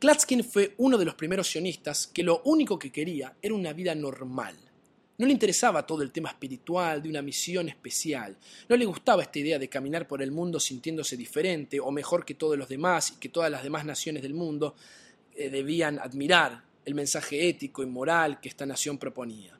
[0.00, 3.94] Klatskin fue uno de los primeros sionistas que lo único que quería era una vida
[3.94, 4.56] normal.
[5.16, 8.36] No le interesaba todo el tema espiritual de una misión especial.
[8.68, 12.34] No le gustaba esta idea de caminar por el mundo sintiéndose diferente o mejor que
[12.34, 14.74] todos los demás y que todas las demás naciones del mundo
[15.36, 19.57] eh, debían admirar el mensaje ético y moral que esta nación proponía.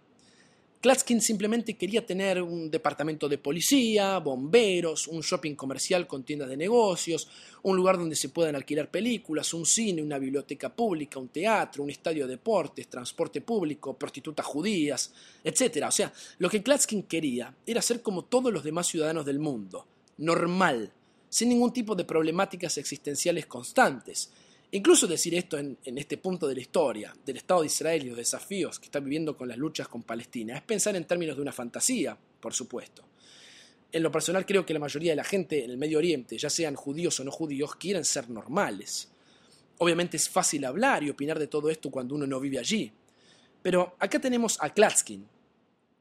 [0.81, 6.57] Klatskin simplemente quería tener un departamento de policía, bomberos, un shopping comercial con tiendas de
[6.57, 7.29] negocios,
[7.63, 11.91] un lugar donde se puedan alquilar películas, un cine, una biblioteca pública, un teatro, un
[11.91, 15.13] estadio de deportes, transporte público, prostitutas judías,
[15.43, 15.87] etc.
[15.89, 19.85] O sea, lo que Klatskin quería era ser como todos los demás ciudadanos del mundo,
[20.19, 20.93] normal,
[21.29, 24.31] sin ningún tipo de problemáticas existenciales constantes,
[24.71, 28.19] Incluso decir esto en, este punto de la historia, del Estado de Israel y los
[28.19, 31.53] desafíos que está viviendo con las luchas con Palestina, es pensar en términos de una
[31.53, 33.03] fantasía, por supuesto.
[33.91, 36.51] En lo personal creo que la mayoría de la gente en el Medio Oriente, ya
[36.51, 39.09] sean judíos o no judíos, quieren ser normales.
[39.79, 42.93] Obviamente es fácil hablar y opinar de todo esto cuando uno no vive allí.
[43.63, 45.27] Pero acá tenemos a Klatskin,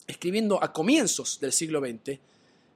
[0.06, 2.20] escribiendo a comienzos del siglo XX,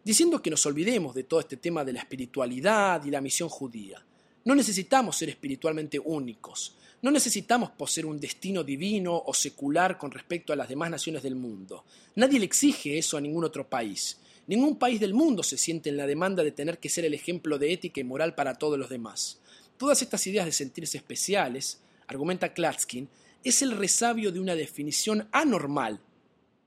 [0.05, 4.01] diciendo que nos olvidemos de todo este tema de la espiritualidad y la misión judía.
[4.45, 10.53] No necesitamos ser espiritualmente únicos, no necesitamos poseer un destino divino o secular con respecto
[10.53, 11.83] a las demás naciones del mundo.
[12.15, 14.19] Nadie le exige eso a ningún otro país.
[14.45, 17.57] Ningún país del mundo se siente en la demanda de tener que ser el ejemplo
[17.57, 19.39] de ética y moral para todos los demás.
[19.77, 23.09] Todas estas ideas de sentirse especiales, argumenta Klatskin,
[23.43, 25.99] es el resabio de una definición anormal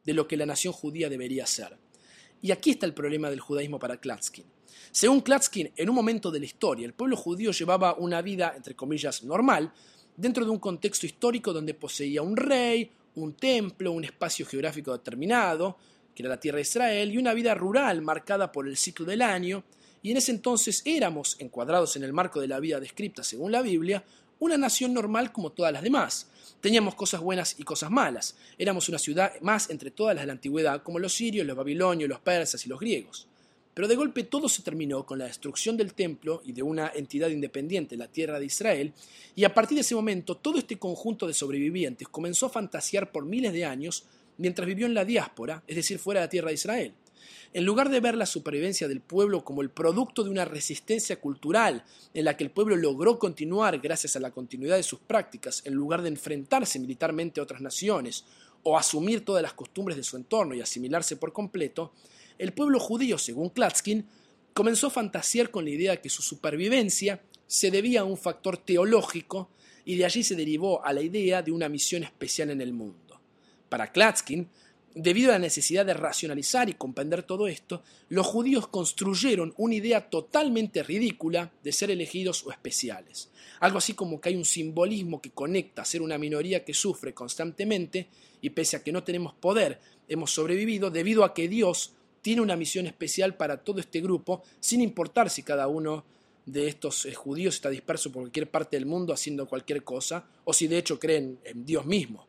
[0.05, 1.77] de lo que la nación judía debería ser.
[2.43, 4.45] Y aquí está el problema del judaísmo para Klatskin.
[4.91, 8.75] Según Klatskin, en un momento de la historia, el pueblo judío llevaba una vida, entre
[8.75, 9.73] comillas, normal,
[10.17, 15.77] dentro de un contexto histórico donde poseía un rey, un templo, un espacio geográfico determinado,
[16.15, 19.23] que era la tierra de Israel, y una vida rural marcada por el ciclo del
[19.23, 19.65] año,
[20.03, 23.63] y en ese entonces éramos, encuadrados en el marco de la vida descrita según la
[23.63, 24.05] Biblia,
[24.39, 26.29] una nación normal como todas las demás.
[26.61, 28.37] Teníamos cosas buenas y cosas malas.
[28.59, 32.09] Éramos una ciudad más entre todas las de la antigüedad, como los sirios, los babilonios,
[32.09, 33.27] los persas y los griegos.
[33.75, 37.29] Pero de golpe todo se terminó con la destrucción del templo y de una entidad
[37.29, 38.93] independiente, la tierra de Israel,
[39.35, 43.27] y a partir de ese momento todo este conjunto de sobrevivientes comenzó a fantasear por
[43.27, 44.05] miles de años
[44.39, 46.95] mientras vivió en la diáspora, es decir, fuera de la tierra de Israel.
[47.53, 51.85] En lugar de ver la supervivencia del pueblo como el producto de una resistencia cultural
[52.13, 55.75] en la que el pueblo logró continuar gracias a la continuidad de sus prácticas, en
[55.75, 58.25] lugar de enfrentarse militarmente a otras naciones
[58.65, 61.93] o asumir todas las costumbres de su entorno y asimilarse por completo,
[62.39, 64.07] el pueblo judío, según Klatskin,
[64.53, 68.57] comenzó a fantasear con la idea de que su supervivencia se debía a un factor
[68.57, 69.51] teológico
[69.85, 73.21] y de allí se derivó a la idea de una misión especial en el mundo.
[73.69, 74.49] Para Klatskin,
[74.95, 80.09] debido a la necesidad de racionalizar y comprender todo esto, los judíos construyeron una idea
[80.09, 83.31] totalmente ridícula de ser elegidos o especiales.
[83.61, 87.13] Algo así como que hay un simbolismo que conecta a ser una minoría que sufre
[87.13, 88.09] constantemente
[88.41, 91.95] y pese a que no tenemos poder, hemos sobrevivido debido a que Dios
[92.25, 96.07] tiene una misión especial para todo este grupo, sin importar si cada uno
[96.47, 100.55] de estos eh, judíos está disperso por cualquier parte del mundo haciendo cualquier cosa, o
[100.55, 102.27] si de hecho creen en Dios mismo.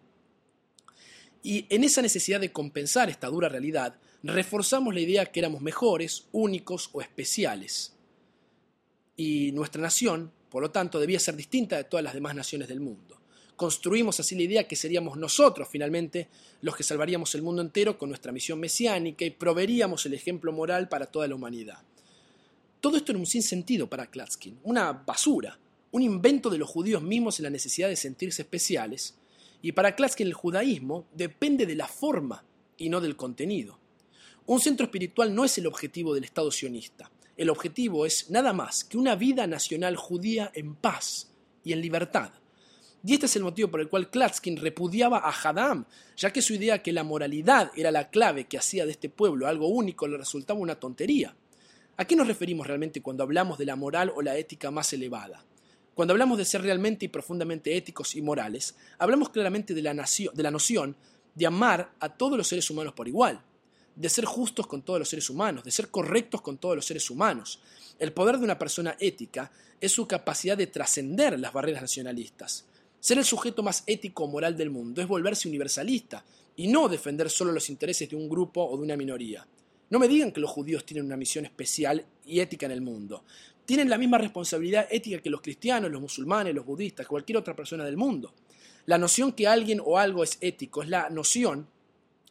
[1.44, 6.26] Y en esa necesidad de compensar esta dura realidad, reforzamos la idea que éramos mejores,
[6.34, 7.94] únicos o especiales.
[9.16, 12.82] Y nuestra nación, por lo tanto, debía ser distinta de todas las demás naciones del
[12.82, 13.15] mundo.
[13.56, 16.28] Construimos así la idea que seríamos nosotros, finalmente,
[16.62, 20.90] los que salvaríamos el mundo entero con nuestra misión mesiánica y proveeríamos el ejemplo moral
[20.90, 21.80] para toda la humanidad.
[22.82, 25.58] Todo esto era un sinsentido para Klatskin, una basura,
[25.92, 29.16] un invento de los judíos mismos en la necesidad de sentirse especiales,
[29.62, 32.44] y para Klatskin el judaísmo depende de la forma
[32.78, 33.80] y no del contenido.
[34.46, 37.10] Un centro espiritual no es el objetivo del Estado sionista.
[37.38, 41.32] El objetivo es nada más que una vida nacional judía en paz
[41.64, 42.32] y en libertad.
[43.06, 45.86] Y este es el motivo por el cual Klatskin repudiaba a Haddam,
[46.18, 49.46] ya que su idea que la moralidad era la clave que hacía de este pueblo
[49.46, 51.36] algo único le resultaba una tontería.
[51.98, 55.46] ¿A qué nos referimos realmente cuando hablamos de la moral o la ética más elevada?
[55.94, 60.44] Cuando hablamos de ser realmente y profundamente éticos y morales, hablamos claramente de la, de
[60.44, 60.96] la noción
[61.36, 63.40] de amar a todos los seres humanos por igual,
[63.96, 67.12] de ser justos con todos los seres humanos, de ser correctos con todos los seres
[67.12, 67.62] humanos.
[68.00, 72.66] El poder de una persona ética es su capacidad de trascender las barreras nacionalistas.
[73.06, 77.30] Ser el sujeto más ético o moral del mundo es volverse universalista y no defender
[77.30, 79.46] solo los intereses de un grupo o de una minoría.
[79.92, 83.24] No me digan que los judíos tienen una misión especial y ética en el mundo.
[83.64, 87.86] Tienen la misma responsabilidad ética que los cristianos, los musulmanes, los budistas, cualquier otra persona
[87.86, 88.34] del mundo.
[88.88, 91.68] La noción que alguien o algo es ético es la noción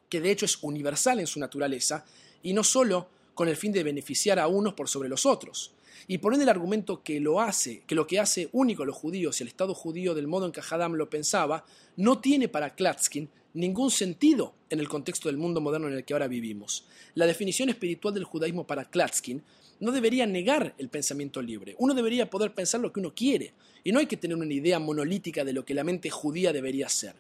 [0.08, 2.04] que de hecho es universal en su naturaleza
[2.42, 5.74] y no solo con el fin de beneficiar a unos por sobre los otros
[6.06, 9.40] y ponen el argumento que lo hace, que lo que hace único a los judíos
[9.40, 11.64] y el Estado judío del modo en que Haddam lo pensaba,
[11.96, 16.12] no tiene para Klatskin ningún sentido en el contexto del mundo moderno en el que
[16.12, 16.86] ahora vivimos.
[17.14, 19.42] La definición espiritual del judaísmo para Klatskin
[19.80, 21.74] no debería negar el pensamiento libre.
[21.78, 24.78] Uno debería poder pensar lo que uno quiere, y no hay que tener una idea
[24.78, 27.14] monolítica de lo que la mente judía debería ser.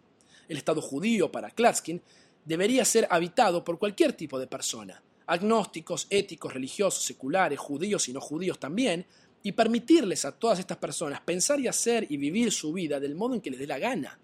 [0.48, 2.02] El Estado judío, para Klatskin,
[2.44, 8.20] debería ser habitado por cualquier tipo de persona, agnósticos, éticos, religiosos, seculares, judíos y no
[8.20, 9.06] judíos también,
[9.42, 13.34] y permitirles a todas estas personas pensar y hacer y vivir su vida del modo
[13.34, 14.18] en que les dé la gana.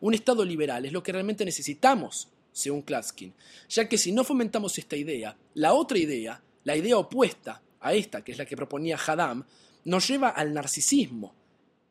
[0.00, 3.34] Un Estado liberal es lo que realmente necesitamos, según Klatskin,
[3.68, 8.22] ya que si no fomentamos esta idea, la otra idea, la idea opuesta a esta,
[8.22, 9.44] que es la que proponía Haddam,
[9.84, 11.34] nos lleva al narcisismo,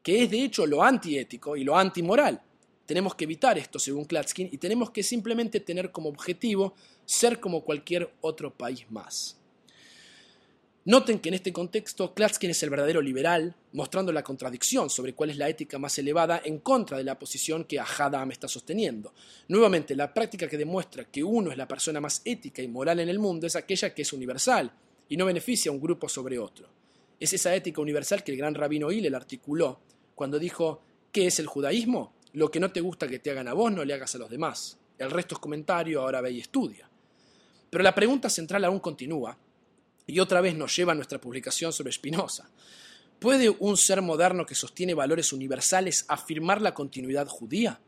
[0.01, 2.41] que es de hecho lo antiético y lo antimoral.
[2.85, 6.75] Tenemos que evitar esto, según Klatskin, y tenemos que simplemente tener como objetivo
[7.05, 9.37] ser como cualquier otro país más.
[10.85, 15.29] Noten que en este contexto Klatskin es el verdadero liberal, mostrando la contradicción sobre cuál
[15.29, 19.13] es la ética más elevada en contra de la posición que Ahadam está sosteniendo.
[19.47, 23.07] Nuevamente, la práctica que demuestra que uno es la persona más ética y moral en
[23.07, 24.73] el mundo es aquella que es universal
[25.07, 26.67] y no beneficia a un grupo sobre otro.
[27.17, 29.79] Es esa ética universal que el gran rabino Hillel articuló
[30.15, 30.81] cuando dijo,
[31.13, 32.11] ¿qué es el judaísmo?
[32.33, 34.29] Lo que no te gusta que te hagan a vos no le hagas a los
[34.29, 34.77] demás.
[34.97, 36.89] El resto es comentario, ahora ve y estudia.
[37.73, 39.35] Pero la pregunta central aún continúa
[40.05, 42.47] y otra vez nos lleva a nuestra publicación sobre Spinoza.
[43.17, 47.81] ¿Puede un ser moderno que sostiene valores universales afirmar la continuidad judía?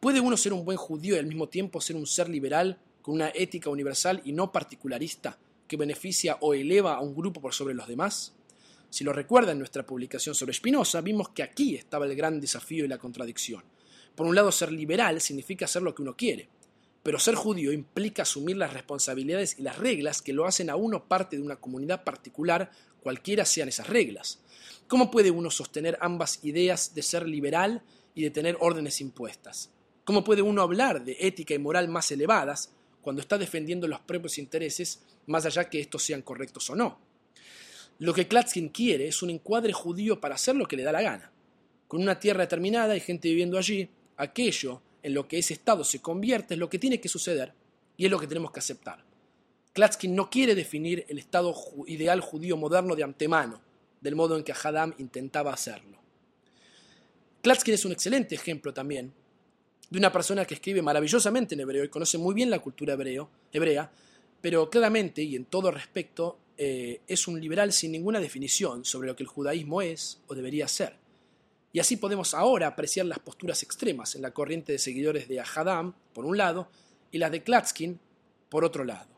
[0.00, 3.14] ¿Puede uno ser un buen judío y al mismo tiempo ser un ser liberal con
[3.14, 5.38] una ética universal y no particularista
[5.68, 8.34] que beneficia o eleva a un grupo por sobre los demás?
[8.88, 12.84] Si lo recuerda en nuestra publicación sobre Spinoza, vimos que aquí estaba el gran desafío
[12.84, 13.62] y la contradicción.
[14.16, 16.48] Por un lado, ser liberal significa hacer lo que uno quiere,
[17.02, 21.04] pero ser judío implica asumir las responsabilidades y las reglas que lo hacen a uno
[21.06, 22.70] parte de una comunidad particular,
[23.02, 24.40] cualquiera sean esas reglas.
[24.86, 27.82] ¿Cómo puede uno sostener ambas ideas de ser liberal
[28.14, 29.70] y de tener órdenes impuestas?
[30.04, 34.36] ¿Cómo puede uno hablar de ética y moral más elevadas cuando está defendiendo los propios
[34.36, 36.98] intereses, más allá que estos sean correctos o no?
[37.98, 41.02] Lo que Klatskin quiere es un encuadre judío para hacer lo que le da la
[41.02, 41.32] gana.
[41.86, 46.00] Con una tierra determinada y gente viviendo allí, aquello en lo que ese Estado se
[46.00, 47.52] convierte es lo que tiene que suceder
[47.96, 49.04] y es lo que tenemos que aceptar.
[49.72, 51.54] Klatskin no quiere definir el Estado
[51.86, 53.60] ideal judío moderno de antemano,
[54.00, 55.98] del modo en que Haddam intentaba hacerlo.
[57.42, 59.12] Klatskin es un excelente ejemplo también
[59.88, 63.28] de una persona que escribe maravillosamente en hebreo y conoce muy bien la cultura hebreo,
[63.52, 63.90] hebrea,
[64.40, 69.16] pero claramente y en todo respecto eh, es un liberal sin ninguna definición sobre lo
[69.16, 70.99] que el judaísmo es o debería ser.
[71.72, 75.94] Y así podemos ahora apreciar las posturas extremas en la corriente de seguidores de Ahadam,
[76.12, 76.68] por un lado,
[77.12, 78.00] y las de Klatskin,
[78.48, 79.08] por otro lado.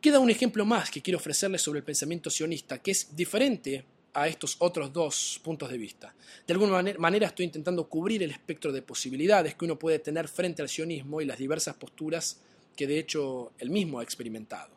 [0.00, 4.28] Queda un ejemplo más que quiero ofrecerles sobre el pensamiento sionista, que es diferente a
[4.28, 6.14] estos otros dos puntos de vista.
[6.46, 10.62] De alguna manera estoy intentando cubrir el espectro de posibilidades que uno puede tener frente
[10.62, 12.40] al sionismo y las diversas posturas
[12.76, 14.72] que de hecho él mismo ha experimentado.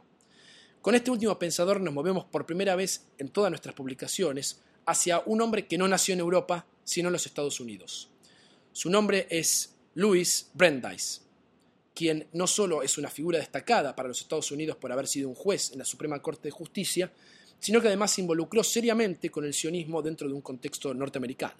[0.81, 5.41] Con este último pensador nos movemos por primera vez en todas nuestras publicaciones hacia un
[5.41, 8.09] hombre que no nació en Europa, sino en los Estados Unidos.
[8.71, 11.21] Su nombre es Louis Brandeis,
[11.93, 15.35] quien no solo es una figura destacada para los Estados Unidos por haber sido un
[15.35, 17.11] juez en la Suprema Corte de Justicia,
[17.59, 21.55] sino que además se involucró seriamente con el sionismo dentro de un contexto norteamericano.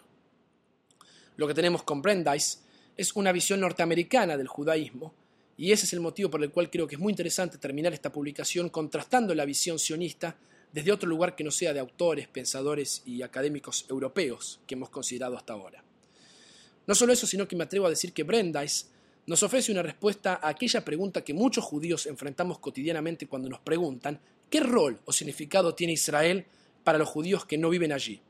[1.36, 2.62] Lo que tenemos con Brandeis
[2.96, 5.14] es una visión norteamericana del judaísmo,
[5.58, 8.12] y ese es el motivo por el cual creo que es muy interesante terminar esta
[8.12, 10.38] publicación contrastando la visión sionista
[10.78, 15.36] desde otro lugar que no sea de autores, pensadores y académicos europeos que hemos considerado
[15.36, 15.84] hasta ahora.
[16.86, 18.92] No solo eso, sino que me atrevo a decir que Brandeis
[19.26, 24.20] nos ofrece una respuesta a aquella pregunta que muchos judíos enfrentamos cotidianamente cuando nos preguntan
[24.52, 26.46] qué rol o significado tiene Israel
[26.84, 28.22] para los judíos que no viven allí.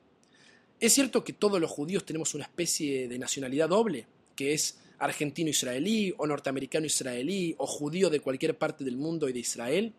[0.79, 4.07] ¿Es cierto que todos los judíos tenemos una especie de nacionalidad doble,
[4.37, 9.93] que es argentino-israelí o norteamericano-israelí o judío de cualquier parte del mundo y de Israel?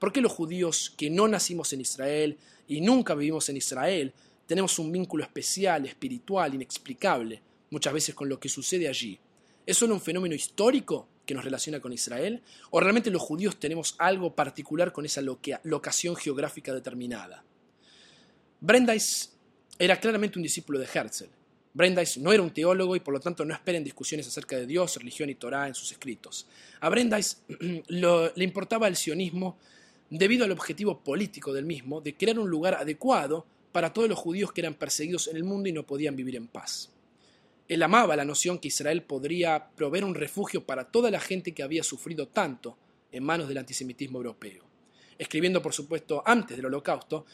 [0.00, 4.12] ¿Por qué los judíos que no nacimos en Israel y nunca vivimos en Israel
[4.46, 9.20] tenemos un vínculo especial, espiritual, inexplicable, muchas veces con lo que sucede allí?
[9.66, 12.42] ¿Es solo un fenómeno histórico que nos relaciona con Israel?
[12.70, 17.44] ¿O realmente los judíos tenemos algo particular con esa locación geográfica determinada?
[18.58, 19.36] Brandeis
[19.78, 21.28] era claramente un discípulo de Herzl.
[21.74, 24.96] Brandeis no era un teólogo y por lo tanto no esperen discusiones acerca de Dios,
[24.96, 26.46] religión y Torah en sus escritos.
[26.80, 27.42] A Brandeis
[27.88, 29.58] le importaba el sionismo
[30.10, 34.52] debido al objetivo político del mismo de crear un lugar adecuado para todos los judíos
[34.52, 36.90] que eran perseguidos en el mundo y no podían vivir en paz.
[37.68, 41.62] Él amaba la noción que Israel podría proveer un refugio para toda la gente que
[41.62, 42.76] había sufrido tanto
[43.12, 44.64] en manos del antisemitismo europeo.
[45.16, 47.24] Escribiendo, por supuesto, antes del holocausto,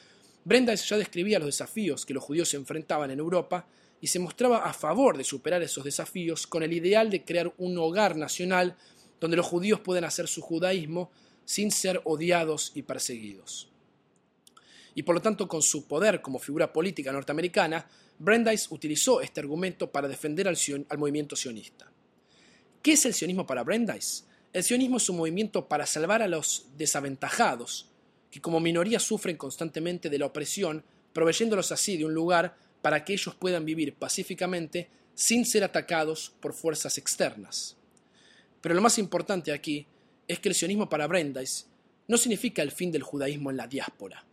[0.44, 3.66] Brandeis ya describía los desafíos que los judíos se enfrentaban en Europa
[4.00, 7.78] y se mostraba a favor de superar esos desafíos con el ideal de crear un
[7.78, 8.76] hogar nacional
[9.18, 11.10] donde los judíos puedan hacer su judaísmo
[11.46, 13.70] sin ser odiados y perseguidos.
[14.94, 17.86] Y por lo tanto, con su poder como figura política norteamericana,
[18.18, 20.58] Brandeis utilizó este argumento para defender al,
[20.98, 21.90] movimiento sionista.
[22.82, 24.26] ¿Qué es el sionismo para Brandeis?
[24.52, 27.90] El sionismo es un movimiento para salvar a los desaventajados,
[28.30, 30.82] que como minoría sufren constantemente de la opresión,
[31.12, 36.54] proveyéndolos así de un lugar para que ellos puedan vivir pacíficamente sin ser atacados por
[36.54, 37.76] fuerzas externas.
[38.62, 39.86] Pero lo más importante aquí
[40.28, 41.66] es que el sionismo para Brandeis
[42.08, 44.24] no significa el fin del judaísmo en la diáspora.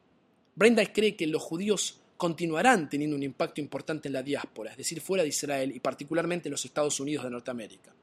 [0.55, 5.01] Brandeis cree que los judíos continuarán teniendo un impacto importante en la diáspora, es decir,
[5.01, 7.93] fuera de Israel y particularmente en los Estados Unidos de Norteamérica.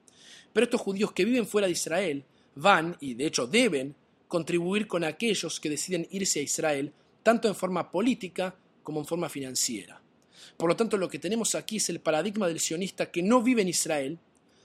[0.53, 2.25] Pero estos judíos que viven fuera de Israel
[2.57, 3.95] van, y de hecho deben,
[4.29, 9.29] contribuir con aquellos que deciden irse a Israel, tanto en forma política como en forma
[9.29, 10.01] financiera.
[10.57, 13.63] Por lo tanto, lo que tenemos aquí es el paradigma del sionista que no vive
[13.63, 14.19] en Israel,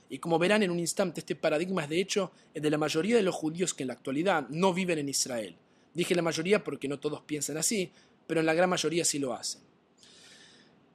[0.08, 3.16] y como verán en un instante, este paradigma es de hecho el de la mayoría
[3.16, 5.56] de los judíos que en la actualidad no viven en Israel.
[5.94, 7.90] Dije la mayoría porque no todos piensan así,
[8.26, 9.62] pero en la gran mayoría sí lo hacen.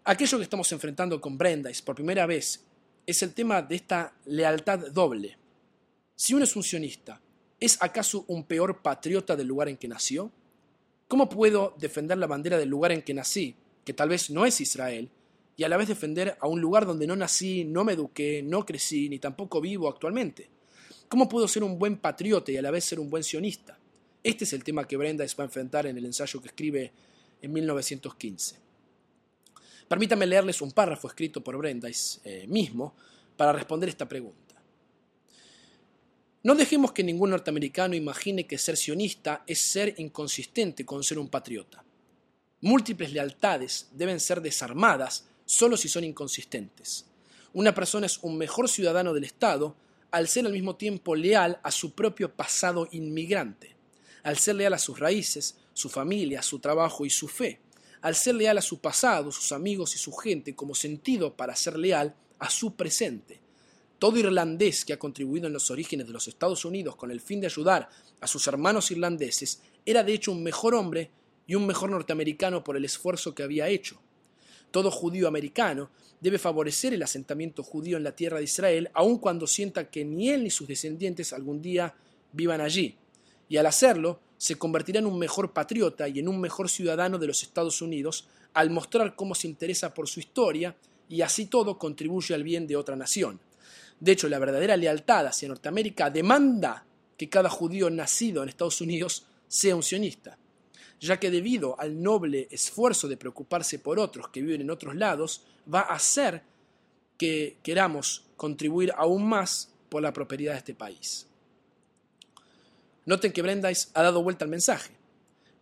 [0.03, 2.64] Aquello que estamos enfrentando con Brendais por primera vez
[3.05, 5.38] es el tema de esta lealtad doble.
[6.16, 7.22] Si uno es un sionista,
[7.59, 10.32] ¿es acaso un peor patriota del lugar en que nació?
[11.07, 14.62] ¿Cómo puedo defender la bandera del lugar en que nací, que tal vez no es
[14.62, 15.09] Israel,
[15.58, 18.66] y a la vez defender a un lugar donde no nací, no me eduqué, no
[18.66, 20.49] crecí, ni tampoco vivo actualmente?
[21.08, 23.78] ¿Cómo puedo ser un buen patriota y a la vez ser un buen sionista?
[24.24, 26.91] Este es el tema que Brenda va a enfrentar en el ensayo que escribe
[27.41, 28.56] en 1915.
[29.88, 32.95] Permítanme leerles un párrafo escrito por Brendais eh, mismo
[33.36, 34.56] para responder esta pregunta.
[36.43, 41.28] No dejemos que ningún norteamericano imagine que ser sionista es ser inconsistente con ser un
[41.28, 41.84] patriota.
[42.62, 47.06] Múltiples lealtades deben ser desarmadas solo si son inconsistentes.
[47.52, 49.76] Una persona es un mejor ciudadano del Estado
[50.10, 53.76] al ser al mismo tiempo leal a su propio pasado inmigrante,
[54.24, 57.60] al ser leal a sus raíces, su familia, su trabajo y su fe,
[58.02, 61.78] al ser leal a su pasado, sus amigos y su gente como sentido para ser
[61.78, 63.41] leal a su presente.
[63.99, 67.41] Todo irlandés que ha contribuido en los orígenes de los Estados Unidos con el fin
[67.41, 67.89] de ayudar
[68.22, 71.12] a sus hermanos irlandeses era de hecho un mejor hombre
[71.45, 73.99] y un mejor norteamericano por el esfuerzo que había hecho.
[74.72, 79.47] Todo judío americano debe favorecer el asentamiento judío en la tierra de Israel, aun cuando
[79.47, 81.93] sienta que ni él ni sus descendientes algún día
[82.32, 82.95] vivan allí.
[83.49, 87.28] Y al hacerlo, se convertirá en un mejor patriota y en un mejor ciudadano de
[87.28, 90.76] los Estados Unidos al mostrar cómo se interesa por su historia
[91.09, 93.39] y así todo contribuye al bien de otra nación.
[93.99, 96.86] De hecho, la verdadera lealtad hacia Norteamérica demanda
[97.17, 100.38] que cada judío nacido en Estados Unidos sea un sionista,
[101.02, 105.43] ya que debido al noble esfuerzo de preocuparse por otros que viven en otros lados,
[105.72, 106.43] va a hacer
[107.18, 111.28] que queramos contribuir aún más por la prosperidad de este país.
[113.06, 114.91] Noten que Brandeis ha dado vuelta al mensaje.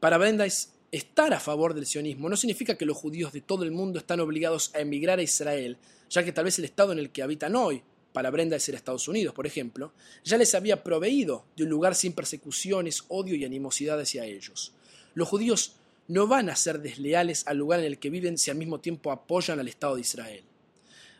[0.01, 3.71] Para Brandeis, estar a favor del sionismo no significa que los judíos de todo el
[3.71, 5.77] mundo están obligados a emigrar a Israel,
[6.09, 7.81] ya que tal vez el estado en el que habitan hoy,
[8.11, 12.11] para Brandeis era Estados Unidos, por ejemplo, ya les había proveído de un lugar sin
[12.11, 14.73] persecuciones, odio y animosidad hacia ellos.
[15.13, 15.73] Los judíos
[16.07, 19.11] no van a ser desleales al lugar en el que viven si al mismo tiempo
[19.11, 20.43] apoyan al Estado de Israel.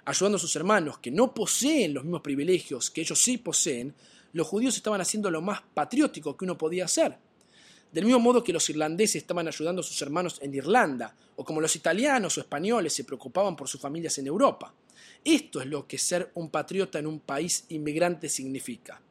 [0.05, 3.93] Ayudando a sus hermanos que no poseen los mismos privilegios que ellos sí poseen,
[4.33, 7.15] los judíos estaban haciendo lo más patriótico que uno podía hacer.
[7.91, 11.61] Del mismo modo que los irlandeses estaban ayudando a sus hermanos en Irlanda, o como
[11.61, 14.73] los italianos o españoles se preocupaban por sus familias en Europa.
[15.23, 19.01] Esto es lo que ser un patriota en un país inmigrante significa.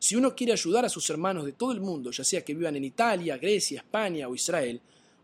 [0.00, 2.74] Si uno quiere ayudar a sus hermanos de todo el mundo, ya sea que vivan
[2.74, 4.80] en Italia, Grecia, España o Israel,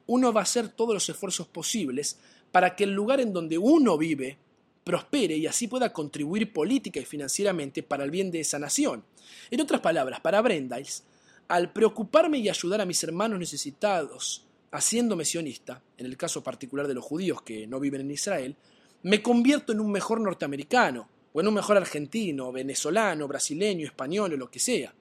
[0.09, 2.19] uno va a hacer todos los esfuerzos posibles
[2.53, 4.37] para que el lugar en donde uno vive
[4.85, 9.03] prospere y así pueda contribuir política y financieramente para el bien de esa nación.
[9.51, 11.05] En otras palabras, para Brandeis,
[11.49, 16.95] al preocuparme y ayudar a mis hermanos necesitados, haciéndome sionista, en el caso particular de
[16.95, 18.55] los judíos que no viven en Israel,
[19.03, 24.37] me convierto en un mejor norteamericano, o en un mejor argentino, venezolano, brasileño, español o
[24.39, 24.95] lo que sea.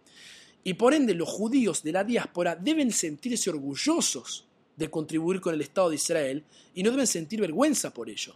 [0.66, 5.62] Y por ende los judíos de la diáspora deben sentirse orgullosos de contribuir con el
[5.62, 8.36] Estado de Israel y no deben sentir vergüenza por ello.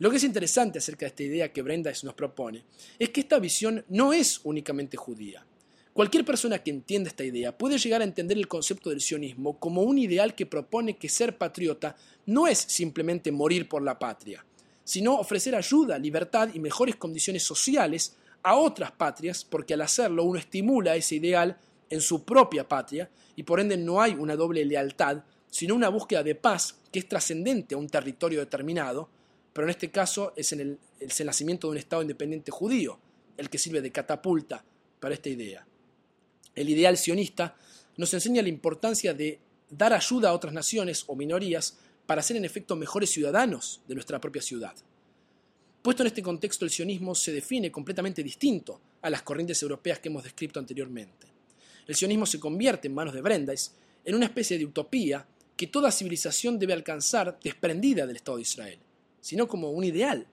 [0.00, 2.64] Lo que es interesante acerca de esta idea que Brenda nos propone
[2.98, 5.46] es que esta visión no es únicamente judía.
[5.92, 9.82] Cualquier persona que entienda esta idea puede llegar a entender el concepto del sionismo como
[9.82, 11.94] un ideal que propone que ser patriota
[12.26, 14.44] no es simplemente morir por la patria,
[14.84, 20.38] sino ofrecer ayuda, libertad y mejores condiciones sociales a otras patrias, porque al hacerlo uno
[20.38, 21.58] estimula ese ideal
[21.88, 26.22] en su propia patria y por ende no hay una doble lealtad, sino una búsqueda
[26.22, 29.08] de paz que es trascendente a un territorio determinado,
[29.52, 32.98] pero en este caso es en el, el nacimiento de un Estado independiente judío
[33.36, 34.64] el que sirve de catapulta
[35.00, 35.66] para esta idea.
[36.54, 37.56] El ideal sionista
[37.96, 42.44] nos enseña la importancia de dar ayuda a otras naciones o minorías para ser en
[42.44, 44.74] efecto mejores ciudadanos de nuestra propia ciudad.
[45.82, 50.08] Puesto en este contexto, el sionismo se define completamente distinto a las corrientes europeas que
[50.08, 51.26] hemos descrito anteriormente.
[51.86, 53.72] El sionismo se convierte en manos de Brandeis
[54.04, 55.26] en una especie de utopía
[55.56, 58.78] que toda civilización debe alcanzar desprendida del Estado de Israel
[59.24, 60.26] sino como un ideal.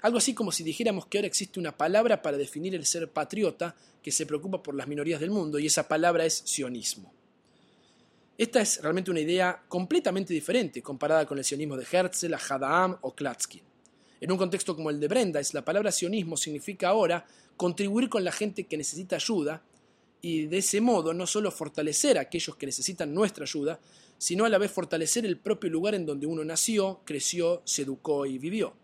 [0.00, 3.76] Algo así como si dijéramos que ahora existe una palabra para definir el ser patriota
[4.02, 7.14] que se preocupa por las minorías del mundo, y esa palabra es sionismo.
[8.42, 13.14] Esta es realmente una idea completamente diferente comparada con el sionismo de Herzl, Hadaam o
[13.14, 13.62] Klatskin.
[14.20, 17.24] En un contexto como el de Brenda, la palabra sionismo significa ahora
[17.56, 19.62] contribuir con la gente que necesita ayuda
[20.20, 23.78] y de ese modo no solo fortalecer a aquellos que necesitan nuestra ayuda,
[24.18, 28.26] sino a la vez fortalecer el propio lugar en donde uno nació, creció, se educó
[28.26, 28.74] y vivió.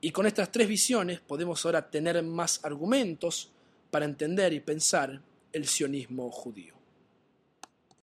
[0.00, 3.50] Y con estas tres visiones podemos ahora tener más argumentos
[3.90, 6.73] para entender y pensar el sionismo judío.